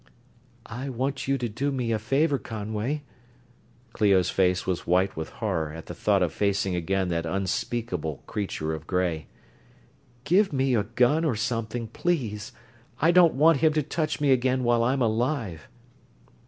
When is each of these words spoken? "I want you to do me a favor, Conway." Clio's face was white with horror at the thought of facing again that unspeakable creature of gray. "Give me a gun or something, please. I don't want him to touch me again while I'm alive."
"I 0.65 0.89
want 0.89 1.27
you 1.27 1.37
to 1.37 1.47
do 1.47 1.71
me 1.71 1.91
a 1.91 1.99
favor, 1.99 2.39
Conway." 2.39 3.03
Clio's 3.93 4.31
face 4.31 4.65
was 4.65 4.87
white 4.87 5.15
with 5.15 5.29
horror 5.29 5.73
at 5.73 5.85
the 5.85 5.93
thought 5.93 6.23
of 6.23 6.33
facing 6.33 6.75
again 6.75 7.09
that 7.09 7.27
unspeakable 7.27 8.23
creature 8.25 8.73
of 8.73 8.87
gray. 8.87 9.27
"Give 10.23 10.51
me 10.51 10.73
a 10.73 10.85
gun 10.85 11.23
or 11.23 11.35
something, 11.35 11.85
please. 11.85 12.51
I 12.99 13.11
don't 13.11 13.35
want 13.35 13.59
him 13.59 13.73
to 13.73 13.83
touch 13.83 14.19
me 14.19 14.31
again 14.31 14.63
while 14.63 14.83
I'm 14.83 15.03
alive." 15.03 15.67